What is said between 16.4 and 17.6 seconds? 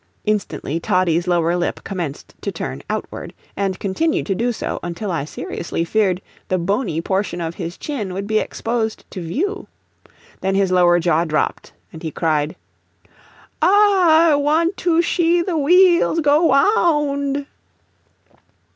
wou OUND."